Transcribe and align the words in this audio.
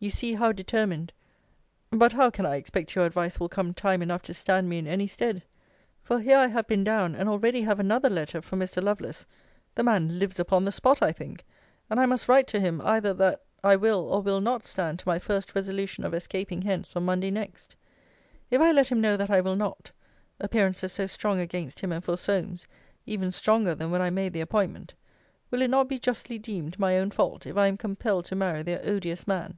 You 0.00 0.10
see 0.10 0.34
how 0.34 0.52
determined 0.52 1.14
But 1.90 2.12
how 2.12 2.28
can 2.28 2.44
I 2.44 2.56
expect 2.56 2.94
your 2.94 3.06
advice 3.06 3.40
will 3.40 3.48
come 3.48 3.72
time 3.72 4.02
enough 4.02 4.20
to 4.24 4.34
stand 4.34 4.68
me 4.68 4.76
in 4.76 4.86
any 4.86 5.06
stead? 5.06 5.42
For 6.02 6.20
here 6.20 6.36
I 6.36 6.48
have 6.48 6.66
been 6.66 6.84
down, 6.84 7.14
and 7.14 7.26
already 7.26 7.62
have 7.62 7.80
another 7.80 8.10
letter 8.10 8.42
from 8.42 8.60
Mr. 8.60 8.82
Lovelace 8.82 9.24
[the 9.74 9.82
man 9.82 10.18
lives 10.18 10.38
upon 10.38 10.66
the 10.66 10.72
spot, 10.72 11.00
I 11.00 11.10
think:] 11.10 11.42
and 11.88 11.98
I 11.98 12.04
must 12.04 12.28
write 12.28 12.46
to 12.48 12.60
him, 12.60 12.82
either 12.82 13.14
that 13.14 13.44
I 13.62 13.76
will 13.76 14.00
or 14.00 14.20
will 14.20 14.42
not 14.42 14.66
stand 14.66 14.98
to 14.98 15.08
my 15.08 15.18
first 15.18 15.54
resolution 15.54 16.04
of 16.04 16.12
escaping 16.12 16.60
hence 16.60 16.94
on 16.94 17.06
Monday 17.06 17.30
next. 17.30 17.74
If 18.50 18.60
I 18.60 18.72
let 18.72 18.88
him 18.88 19.00
know 19.00 19.16
that 19.16 19.30
I 19.30 19.40
will 19.40 19.56
not, 19.56 19.90
(appearances 20.38 20.92
so 20.92 21.06
strong 21.06 21.40
against 21.40 21.80
him 21.80 21.92
and 21.92 22.04
for 22.04 22.18
Solmes, 22.18 22.66
even 23.06 23.32
stronger 23.32 23.74
than 23.74 23.90
when 23.90 24.02
I 24.02 24.10
made 24.10 24.34
the 24.34 24.42
appointment,) 24.42 24.92
will 25.50 25.62
it 25.62 25.70
not 25.70 25.88
be 25.88 25.98
justly 25.98 26.38
deemed 26.38 26.78
my 26.78 26.98
own 26.98 27.10
fault, 27.10 27.46
if 27.46 27.56
I 27.56 27.68
am 27.68 27.78
compelled 27.78 28.26
to 28.26 28.36
marry 28.36 28.62
their 28.62 28.82
odious 28.84 29.26
man? 29.26 29.56